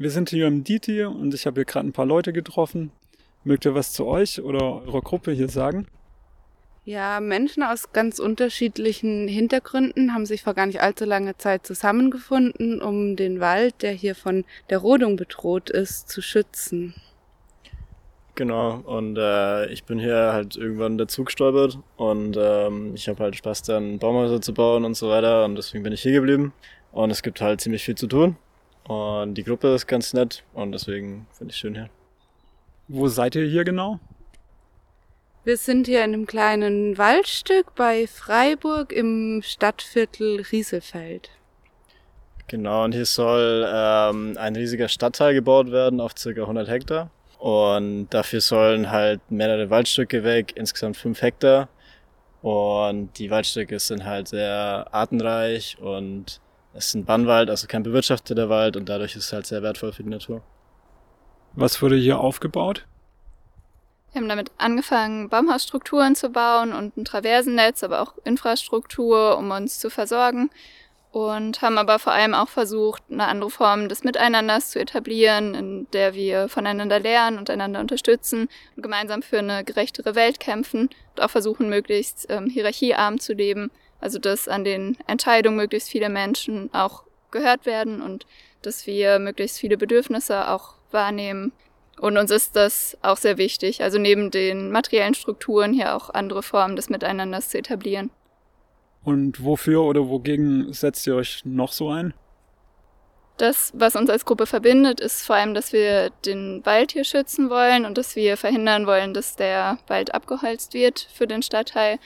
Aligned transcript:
Wir 0.00 0.10
sind 0.10 0.30
hier 0.30 0.46
im 0.46 0.64
Diti 0.64 1.04
und 1.04 1.34
ich 1.34 1.44
habe 1.44 1.56
hier 1.56 1.66
gerade 1.66 1.86
ein 1.86 1.92
paar 1.92 2.06
Leute 2.06 2.32
getroffen. 2.32 2.90
Mögt 3.44 3.66
ihr 3.66 3.74
was 3.74 3.92
zu 3.92 4.06
euch 4.06 4.40
oder 4.40 4.86
eurer 4.86 5.02
Gruppe 5.02 5.30
hier 5.30 5.50
sagen? 5.50 5.88
Ja, 6.86 7.20
Menschen 7.20 7.62
aus 7.62 7.92
ganz 7.92 8.18
unterschiedlichen 8.18 9.28
Hintergründen 9.28 10.14
haben 10.14 10.24
sich 10.24 10.42
vor 10.42 10.54
gar 10.54 10.64
nicht 10.64 10.80
allzu 10.80 11.04
langer 11.04 11.36
Zeit 11.36 11.66
zusammengefunden, 11.66 12.80
um 12.80 13.14
den 13.14 13.40
Wald, 13.40 13.82
der 13.82 13.92
hier 13.92 14.14
von 14.14 14.46
der 14.70 14.78
Rodung 14.78 15.16
bedroht 15.16 15.68
ist, 15.68 16.08
zu 16.08 16.22
schützen. 16.22 16.94
Genau, 18.36 18.76
und 18.76 19.18
äh, 19.18 19.66
ich 19.66 19.84
bin 19.84 19.98
hier 19.98 20.32
halt 20.32 20.56
irgendwann 20.56 20.96
dazu 20.96 21.24
gestolpert 21.24 21.78
und 21.98 22.38
ähm, 22.40 22.94
ich 22.94 23.06
habe 23.06 23.22
halt 23.22 23.36
Spaß 23.36 23.64
dann 23.64 23.98
Baumhäuser 23.98 24.40
zu 24.40 24.54
bauen 24.54 24.86
und 24.86 24.94
so 24.94 25.10
weiter 25.10 25.44
und 25.44 25.56
deswegen 25.56 25.84
bin 25.84 25.92
ich 25.92 26.00
hier 26.00 26.12
geblieben. 26.12 26.54
Und 26.90 27.10
es 27.10 27.22
gibt 27.22 27.42
halt 27.42 27.60
ziemlich 27.60 27.84
viel 27.84 27.96
zu 27.96 28.06
tun 28.06 28.36
und 28.90 29.34
die 29.34 29.44
Gruppe 29.44 29.68
ist 29.68 29.86
ganz 29.86 30.14
nett 30.14 30.42
und 30.52 30.72
deswegen 30.72 31.28
finde 31.30 31.52
ich 31.52 31.58
schön 31.60 31.76
hier. 31.76 31.90
Wo 32.88 33.06
seid 33.06 33.36
ihr 33.36 33.46
hier 33.46 33.62
genau? 33.62 34.00
Wir 35.44 35.56
sind 35.56 35.86
hier 35.86 36.00
in 36.00 36.12
einem 36.12 36.26
kleinen 36.26 36.98
Waldstück 36.98 37.76
bei 37.76 38.08
Freiburg 38.08 38.92
im 38.92 39.42
Stadtviertel 39.44 40.40
Rieselfeld. 40.40 41.30
Genau, 42.48 42.82
und 42.82 42.92
hier 42.92 43.06
soll 43.06 43.64
ähm, 43.72 44.36
ein 44.36 44.56
riesiger 44.56 44.88
Stadtteil 44.88 45.34
gebaut 45.34 45.70
werden 45.70 46.00
auf 46.00 46.18
circa 46.18 46.40
100 46.40 46.68
Hektar. 46.68 47.10
Und 47.38 48.08
dafür 48.10 48.40
sollen 48.40 48.90
halt 48.90 49.20
mehrere 49.30 49.70
Waldstücke 49.70 50.24
weg, 50.24 50.54
insgesamt 50.56 50.96
5 50.96 51.22
Hektar. 51.22 51.68
Und 52.42 53.16
die 53.20 53.30
Waldstücke 53.30 53.78
sind 53.78 54.04
halt 54.04 54.26
sehr 54.26 54.88
artenreich 54.90 55.78
und 55.78 56.40
es 56.72 56.86
ist 56.86 56.94
ein 56.94 57.04
Bannwald, 57.04 57.50
also 57.50 57.66
kein 57.66 57.82
bewirtschafteter 57.82 58.48
Wald 58.48 58.76
und 58.76 58.88
dadurch 58.88 59.16
ist 59.16 59.26
es 59.26 59.32
halt 59.32 59.46
sehr 59.46 59.62
wertvoll 59.62 59.92
für 59.92 60.02
die 60.02 60.10
Natur. 60.10 60.42
Was 61.54 61.82
wurde 61.82 61.96
hier 61.96 62.20
aufgebaut? 62.20 62.86
Wir 64.12 64.20
haben 64.20 64.28
damit 64.28 64.50
angefangen, 64.58 65.28
Baumhausstrukturen 65.28 66.16
zu 66.16 66.30
bauen 66.30 66.72
und 66.72 66.96
ein 66.96 67.04
Traversennetz, 67.04 67.84
aber 67.84 68.00
auch 68.00 68.14
Infrastruktur, 68.24 69.38
um 69.38 69.50
uns 69.50 69.78
zu 69.78 69.88
versorgen. 69.88 70.50
Und 71.12 71.60
haben 71.60 71.76
aber 71.76 71.98
vor 71.98 72.12
allem 72.12 72.34
auch 72.34 72.48
versucht, 72.48 73.02
eine 73.10 73.26
andere 73.26 73.50
Form 73.50 73.88
des 73.88 74.04
Miteinanders 74.04 74.70
zu 74.70 74.78
etablieren, 74.78 75.54
in 75.54 75.90
der 75.92 76.14
wir 76.14 76.48
voneinander 76.48 77.00
lernen 77.00 77.36
und 77.36 77.50
einander 77.50 77.80
unterstützen 77.80 78.48
und 78.76 78.82
gemeinsam 78.82 79.22
für 79.22 79.40
eine 79.40 79.64
gerechtere 79.64 80.14
Welt 80.14 80.38
kämpfen 80.38 80.88
und 81.16 81.22
auch 81.22 81.30
versuchen, 81.30 81.68
möglichst 81.68 82.26
ähm, 82.30 82.48
hierarchiearm 82.48 83.18
zu 83.18 83.32
leben. 83.32 83.72
Also, 84.00 84.18
dass 84.18 84.48
an 84.48 84.64
den 84.64 84.96
Entscheidungen 85.06 85.56
möglichst 85.56 85.90
viele 85.90 86.08
Menschen 86.08 86.72
auch 86.72 87.04
gehört 87.30 87.66
werden 87.66 88.00
und 88.00 88.26
dass 88.62 88.86
wir 88.86 89.18
möglichst 89.18 89.58
viele 89.58 89.76
Bedürfnisse 89.76 90.48
auch 90.48 90.74
wahrnehmen, 90.90 91.52
und 92.00 92.16
uns 92.16 92.30
ist 92.30 92.56
das 92.56 92.96
auch 93.02 93.18
sehr 93.18 93.36
wichtig, 93.36 93.82
also 93.82 93.98
neben 93.98 94.30
den 94.30 94.70
materiellen 94.70 95.12
Strukturen 95.14 95.74
hier 95.74 95.94
auch 95.94 96.08
andere 96.08 96.42
Formen 96.42 96.74
des 96.74 96.88
Miteinanders 96.88 97.50
zu 97.50 97.58
etablieren. 97.58 98.10
Und 99.04 99.44
wofür 99.44 99.82
oder 99.82 100.08
wogegen 100.08 100.72
setzt 100.72 101.06
ihr 101.06 101.14
euch 101.14 101.42
noch 101.44 101.72
so 101.72 101.90
ein? 101.90 102.14
Das, 103.36 103.72
was 103.74 103.96
uns 103.96 104.10
als 104.10 104.24
Gruppe 104.24 104.46
verbindet, 104.46 105.00
ist 105.00 105.22
vor 105.22 105.36
allem, 105.36 105.54
dass 105.54 105.72
wir 105.72 106.10
den 106.24 106.64
Wald 106.64 106.92
hier 106.92 107.04
schützen 107.04 107.48
wollen 107.50 107.84
und 107.84 107.96
dass 107.96 108.16
wir 108.16 108.36
verhindern 108.36 108.86
wollen, 108.86 109.14
dass 109.14 109.36
der 109.36 109.78
Wald 109.86 110.14
abgeholzt 110.14 110.74
wird 110.74 111.06
für 111.12 111.26
den 111.26 111.42
Stadtteil. 111.42 111.98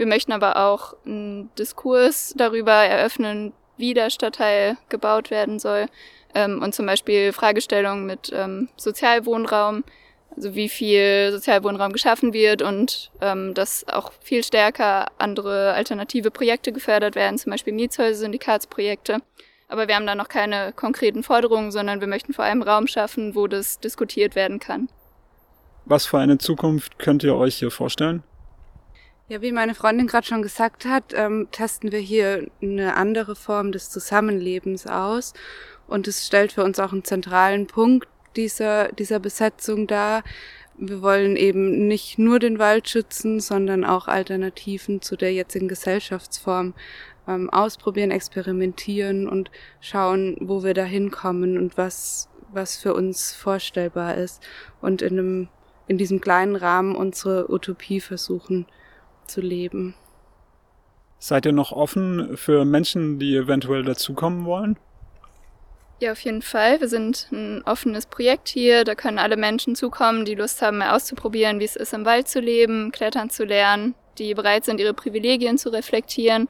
Wir 0.00 0.06
möchten 0.06 0.32
aber 0.32 0.56
auch 0.56 0.94
einen 1.04 1.54
Diskurs 1.56 2.32
darüber 2.34 2.72
eröffnen, 2.72 3.52
wie 3.76 3.92
der 3.92 4.08
Stadtteil 4.08 4.78
gebaut 4.88 5.30
werden 5.30 5.58
soll 5.58 5.88
ähm, 6.34 6.62
und 6.62 6.74
zum 6.74 6.86
Beispiel 6.86 7.34
Fragestellungen 7.34 8.06
mit 8.06 8.32
ähm, 8.34 8.70
Sozialwohnraum, 8.78 9.84
also 10.34 10.54
wie 10.54 10.70
viel 10.70 11.28
Sozialwohnraum 11.32 11.92
geschaffen 11.92 12.32
wird 12.32 12.62
und 12.62 13.10
ähm, 13.20 13.52
dass 13.52 13.86
auch 13.88 14.12
viel 14.22 14.42
stärker 14.42 15.08
andere 15.18 15.74
alternative 15.74 16.30
Projekte 16.30 16.72
gefördert 16.72 17.14
werden, 17.14 17.36
zum 17.36 17.50
Beispiel 17.50 17.74
Mietshäuser, 17.74 18.20
Syndikatsprojekte. 18.20 19.18
Aber 19.68 19.86
wir 19.86 19.96
haben 19.96 20.06
da 20.06 20.14
noch 20.14 20.28
keine 20.28 20.72
konkreten 20.72 21.22
Forderungen, 21.22 21.72
sondern 21.72 22.00
wir 22.00 22.08
möchten 22.08 22.32
vor 22.32 22.46
allem 22.46 22.62
Raum 22.62 22.86
schaffen, 22.86 23.34
wo 23.34 23.48
das 23.48 23.80
diskutiert 23.80 24.34
werden 24.34 24.60
kann. 24.60 24.88
Was 25.84 26.06
für 26.06 26.16
eine 26.16 26.38
Zukunft 26.38 26.98
könnt 26.98 27.22
ihr 27.22 27.36
euch 27.36 27.56
hier 27.56 27.70
vorstellen? 27.70 28.22
Ja, 29.30 29.40
wie 29.42 29.52
meine 29.52 29.76
Freundin 29.76 30.08
gerade 30.08 30.26
schon 30.26 30.42
gesagt 30.42 30.84
hat, 30.84 31.14
ähm, 31.14 31.46
testen 31.52 31.92
wir 31.92 32.00
hier 32.00 32.50
eine 32.60 32.96
andere 32.96 33.36
Form 33.36 33.70
des 33.70 33.88
Zusammenlebens 33.88 34.88
aus 34.88 35.34
und 35.86 36.08
es 36.08 36.26
stellt 36.26 36.50
für 36.50 36.64
uns 36.64 36.80
auch 36.80 36.90
einen 36.90 37.04
zentralen 37.04 37.68
Punkt 37.68 38.08
dieser, 38.34 38.88
dieser 38.90 39.20
Besetzung 39.20 39.86
dar. 39.86 40.24
Wir 40.76 41.00
wollen 41.00 41.36
eben 41.36 41.86
nicht 41.86 42.18
nur 42.18 42.40
den 42.40 42.58
Wald 42.58 42.88
schützen, 42.88 43.38
sondern 43.38 43.84
auch 43.84 44.08
Alternativen 44.08 45.00
zu 45.00 45.14
der 45.14 45.32
jetzigen 45.32 45.68
Gesellschaftsform 45.68 46.74
ähm, 47.28 47.50
ausprobieren, 47.50 48.10
experimentieren 48.10 49.28
und 49.28 49.52
schauen, 49.80 50.38
wo 50.40 50.64
wir 50.64 50.74
da 50.74 50.82
hinkommen 50.82 51.56
und 51.56 51.78
was, 51.78 52.28
was 52.52 52.78
für 52.78 52.94
uns 52.94 53.32
vorstellbar 53.32 54.16
ist 54.16 54.42
und 54.80 55.02
in 55.02 55.20
einem, 55.20 55.48
in 55.86 55.98
diesem 55.98 56.20
kleinen 56.20 56.56
Rahmen 56.56 56.96
unsere 56.96 57.48
Utopie 57.48 58.00
versuchen 58.00 58.66
zu 59.26 59.40
leben. 59.40 59.94
Seid 61.18 61.44
ihr 61.46 61.52
noch 61.52 61.72
offen 61.72 62.36
für 62.36 62.64
Menschen, 62.64 63.18
die 63.18 63.36
eventuell 63.36 63.84
dazukommen 63.84 64.46
wollen? 64.46 64.78
Ja, 66.00 66.12
auf 66.12 66.20
jeden 66.20 66.40
Fall. 66.40 66.80
Wir 66.80 66.88
sind 66.88 67.28
ein 67.30 67.62
offenes 67.66 68.06
Projekt 68.06 68.48
hier. 68.48 68.84
Da 68.84 68.94
können 68.94 69.18
alle 69.18 69.36
Menschen 69.36 69.76
zukommen, 69.76 70.24
die 70.24 70.34
Lust 70.34 70.62
haben, 70.62 70.78
mal 70.78 70.96
auszuprobieren, 70.96 71.60
wie 71.60 71.64
es 71.64 71.76
ist, 71.76 71.92
im 71.92 72.06
Wald 72.06 72.26
zu 72.26 72.40
leben, 72.40 72.90
klettern 72.90 73.28
zu 73.28 73.44
lernen, 73.44 73.94
die 74.16 74.32
bereit 74.32 74.64
sind, 74.64 74.80
ihre 74.80 74.94
Privilegien 74.94 75.58
zu 75.58 75.68
reflektieren 75.68 76.48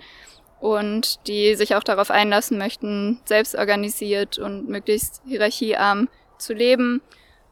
und 0.60 1.26
die 1.26 1.56
sich 1.56 1.74
auch 1.74 1.82
darauf 1.82 2.12
einlassen 2.12 2.58
möchten, 2.58 3.20
selbst 3.24 3.56
organisiert 3.56 4.38
und 4.38 4.68
möglichst 4.68 5.20
hierarchiearm 5.26 6.08
zu 6.38 6.52
leben 6.52 7.02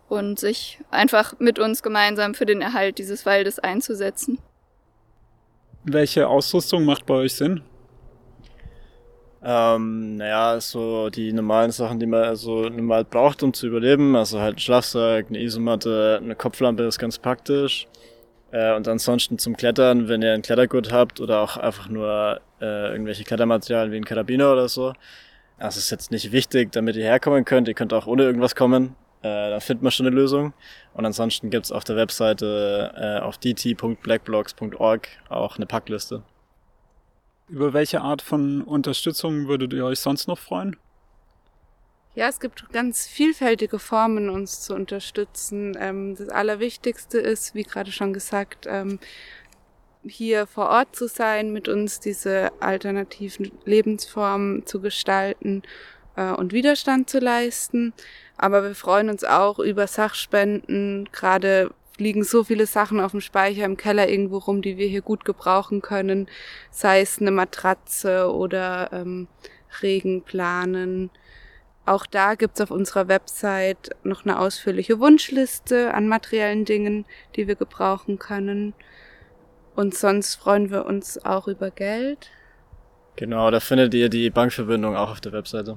und 0.08 0.38
sich 0.38 0.78
einfach 0.92 1.34
mit 1.40 1.58
uns 1.58 1.82
gemeinsam 1.82 2.34
für 2.34 2.46
den 2.46 2.62
Erhalt 2.62 2.98
dieses 2.98 3.26
Waldes 3.26 3.58
einzusetzen. 3.58 4.38
Welche 5.90 6.28
Ausrüstung 6.28 6.84
macht 6.84 7.06
bei 7.06 7.14
euch 7.14 7.32
Sinn? 7.32 7.62
Ähm, 9.42 10.16
naja, 10.16 10.60
so 10.60 11.08
die 11.08 11.32
normalen 11.32 11.70
Sachen, 11.70 11.98
die 11.98 12.06
man 12.06 12.24
also 12.24 12.68
normal 12.68 13.04
braucht, 13.04 13.42
um 13.42 13.54
zu 13.54 13.68
überleben. 13.68 14.14
Also 14.14 14.40
halt 14.40 14.56
ein 14.56 14.58
Schlafsack, 14.58 15.26
eine 15.28 15.40
Isomatte, 15.40 16.20
eine 16.22 16.34
Kopflampe 16.34 16.82
ist 16.82 16.98
ganz 16.98 17.18
praktisch. 17.18 17.86
Äh, 18.50 18.74
und 18.76 18.86
ansonsten 18.86 19.38
zum 19.38 19.56
Klettern, 19.56 20.08
wenn 20.08 20.20
ihr 20.20 20.34
ein 20.34 20.42
Klettergurt 20.42 20.92
habt 20.92 21.20
oder 21.20 21.40
auch 21.40 21.56
einfach 21.56 21.88
nur 21.88 22.40
äh, 22.60 22.92
irgendwelche 22.92 23.24
Klettermaterialien 23.24 23.92
wie 23.92 23.96
ein 23.96 24.04
Karabiner 24.04 24.52
oder 24.52 24.68
so. 24.68 24.92
Das 25.58 25.76
ist 25.76 25.90
jetzt 25.90 26.10
nicht 26.10 26.32
wichtig, 26.32 26.70
damit 26.72 26.96
ihr 26.96 27.04
herkommen 27.04 27.44
könnt. 27.44 27.68
Ihr 27.68 27.74
könnt 27.74 27.94
auch 27.94 28.06
ohne 28.06 28.24
irgendwas 28.24 28.54
kommen. 28.54 28.94
Äh, 29.22 29.50
dann 29.50 29.60
findet 29.60 29.82
man 29.82 29.92
schon 29.92 30.06
eine 30.06 30.14
Lösung. 30.14 30.52
Und 30.94 31.04
ansonsten 31.04 31.50
gibt's 31.50 31.72
auf 31.72 31.84
der 31.84 31.96
Webseite 31.96 32.92
äh, 32.96 33.24
auf 33.24 33.38
dt.blackblocks.org 33.38 35.08
auch 35.28 35.56
eine 35.56 35.66
Packliste. 35.66 36.22
Über 37.48 37.72
welche 37.72 38.00
Art 38.00 38.22
von 38.22 38.62
Unterstützung 38.62 39.48
würdet 39.48 39.72
ihr 39.72 39.84
euch 39.84 40.00
sonst 40.00 40.28
noch 40.28 40.38
freuen? 40.38 40.76
Ja, 42.14 42.28
es 42.28 42.40
gibt 42.40 42.70
ganz 42.72 43.06
vielfältige 43.06 43.78
Formen, 43.78 44.28
uns 44.28 44.60
zu 44.60 44.74
unterstützen. 44.74 45.76
Ähm, 45.78 46.16
das 46.16 46.28
Allerwichtigste 46.28 47.18
ist, 47.18 47.54
wie 47.54 47.62
gerade 47.62 47.92
schon 47.92 48.12
gesagt, 48.12 48.66
ähm, 48.68 48.98
hier 50.04 50.46
vor 50.46 50.68
Ort 50.68 50.94
zu 50.96 51.08
sein, 51.08 51.52
mit 51.52 51.68
uns 51.68 52.00
diese 52.00 52.50
alternativen 52.60 53.52
Lebensformen 53.64 54.66
zu 54.66 54.80
gestalten 54.80 55.62
äh, 56.18 56.32
und 56.32 56.52
Widerstand 56.52 57.08
zu 57.08 57.20
leisten. 57.20 57.94
Aber 58.36 58.62
wir 58.62 58.74
freuen 58.74 59.08
uns 59.08 59.24
auch 59.24 59.58
über 59.58 59.86
Sachspenden, 59.86 61.08
gerade 61.12 61.70
liegen 61.96 62.22
so 62.22 62.44
viele 62.44 62.66
Sachen 62.66 63.00
auf 63.00 63.10
dem 63.10 63.20
Speicher 63.20 63.64
im 63.64 63.76
Keller 63.76 64.08
irgendwo 64.08 64.38
rum, 64.38 64.62
die 64.62 64.76
wir 64.76 64.86
hier 64.86 65.02
gut 65.02 65.24
gebrauchen 65.24 65.82
können. 65.82 66.28
Sei 66.70 67.00
es 67.00 67.20
eine 67.20 67.32
Matratze 67.32 68.32
oder 68.32 68.90
ähm, 68.92 69.26
Regenplanen. 69.82 71.10
Auch 71.86 72.06
da 72.06 72.34
gibt's 72.34 72.60
auf 72.60 72.70
unserer 72.70 73.08
Website 73.08 73.90
noch 74.04 74.24
eine 74.24 74.38
ausführliche 74.38 75.00
Wunschliste 75.00 75.94
an 75.94 76.06
materiellen 76.06 76.64
Dingen, 76.64 77.04
die 77.34 77.48
wir 77.48 77.56
gebrauchen 77.56 78.18
können. 78.18 78.74
Und 79.74 79.94
sonst 79.94 80.36
freuen 80.36 80.70
wir 80.70 80.86
uns 80.86 81.24
auch 81.24 81.48
über 81.48 81.70
Geld. 81.70 82.30
Genau, 83.18 83.50
da 83.50 83.58
findet 83.58 83.94
ihr 83.94 84.08
die 84.08 84.30
Bankverbindung 84.30 84.94
auch 84.94 85.10
auf 85.10 85.20
der 85.20 85.32
Webseite. 85.32 85.76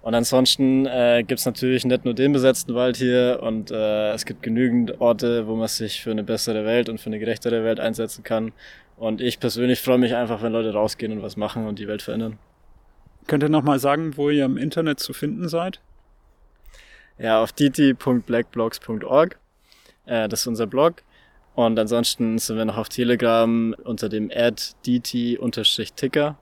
Und 0.00 0.14
ansonsten 0.14 0.86
äh, 0.86 1.24
gibt 1.26 1.44
natürlich 1.44 1.84
nicht 1.84 2.04
nur 2.04 2.14
den 2.14 2.32
besetzten 2.32 2.76
Wald 2.76 2.96
hier 2.96 3.40
und 3.42 3.72
äh, 3.72 4.12
es 4.12 4.24
gibt 4.24 4.44
genügend 4.44 5.00
Orte, 5.00 5.48
wo 5.48 5.56
man 5.56 5.66
sich 5.66 6.00
für 6.00 6.12
eine 6.12 6.22
bessere 6.22 6.64
Welt 6.64 6.88
und 6.88 7.00
für 7.00 7.06
eine 7.06 7.18
gerechtere 7.18 7.64
Welt 7.64 7.80
einsetzen 7.80 8.22
kann. 8.22 8.52
Und 8.96 9.20
ich 9.20 9.40
persönlich 9.40 9.80
freue 9.80 9.98
mich 9.98 10.14
einfach, 10.14 10.40
wenn 10.40 10.52
Leute 10.52 10.72
rausgehen 10.72 11.10
und 11.10 11.20
was 11.20 11.36
machen 11.36 11.66
und 11.66 11.80
die 11.80 11.88
Welt 11.88 12.00
verändern. 12.00 12.38
Könnt 13.26 13.42
ihr 13.42 13.48
nochmal 13.48 13.80
sagen, 13.80 14.16
wo 14.16 14.30
ihr 14.30 14.44
im 14.44 14.56
Internet 14.56 15.00
zu 15.00 15.12
finden 15.12 15.48
seid? 15.48 15.80
Ja, 17.18 17.42
auf 17.42 17.50
dt.blackblogs.org. 17.50 19.36
Äh, 20.06 20.28
das 20.28 20.42
ist 20.42 20.46
unser 20.46 20.68
Blog. 20.68 21.02
Und 21.56 21.76
ansonsten 21.76 22.38
sind 22.38 22.56
wir 22.56 22.64
noch 22.66 22.76
auf 22.76 22.88
Telegram 22.88 23.74
unter 23.82 24.08
dem 24.08 24.30
ad 24.32 24.62
dt-ticker. 24.86 26.38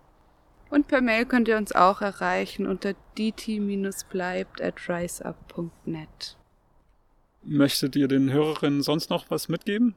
Und 0.77 0.89
per 0.89 1.01
Mail 1.01 1.25
könnt 1.25 1.49
ihr 1.49 1.57
uns 1.57 1.73
auch 1.73 2.03
erreichen 2.03 2.67
unter 2.67 2.93
dt-bleibt 3.17 4.61
at 4.61 4.75
riseup.net. 4.91 6.37
Möchtet 7.43 7.97
ihr 7.97 8.09
den 8.09 8.31
Hörerinnen 8.31 8.83
sonst 8.83 9.09
noch 9.09 9.31
was 9.31 9.49
mitgeben? 9.49 9.95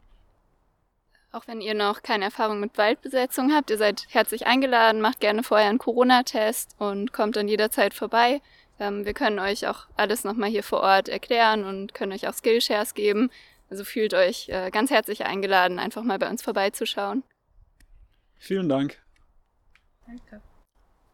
Auch 1.34 1.50
wenn 1.50 1.60
ihr 1.60 1.74
noch 1.74 2.02
keine 2.02 2.24
Erfahrung 2.24 2.62
mit 2.62 2.78
Waldbesetzung 2.78 3.52
habt, 3.52 3.72
ihr 3.72 3.78
seid 3.78 4.06
herzlich 4.08 4.48
eingeladen, 4.48 5.02
macht 5.02 5.20
gerne 5.20 5.44
vorher 5.44 5.68
einen 5.68 5.80
Corona-Test 5.80 6.78
und 6.78 7.12
kommt 7.12 7.36
dann 7.36 7.50
jederzeit 7.50 7.94
vorbei. 7.94 8.42
Ähm, 8.80 9.04
wir 9.04 9.14
können 9.14 9.40
euch 9.40 9.68
auch 9.68 9.88
alles 9.98 10.24
nochmal 10.24 10.50
hier 10.50 10.64
vor 10.64 10.80
Ort 10.80 11.10
erklären 11.10 11.66
und 11.66 11.94
können 11.94 12.14
euch 12.14 12.26
auch 12.26 12.34
Skillshares 12.34 12.94
geben. 12.94 13.32
Also 13.70 13.84
fühlt 13.84 14.14
euch 14.14 14.48
äh, 14.48 14.72
ganz 14.72 14.92
herzlich 14.92 15.26
eingeladen, 15.26 15.78
einfach 15.78 16.04
mal 16.04 16.20
bei 16.20 16.30
uns 16.30 16.42
vorbeizuschauen. 16.42 17.24
Vielen 18.38 18.70
Dank. 18.70 18.98
Danke. 20.08 20.42